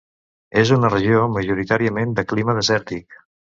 [0.61, 3.23] És una regió majoritàriament de clima desèrtic.